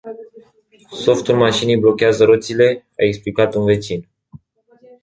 [0.91, 4.07] Softul mașinii blochează roțile a explicat un vecin.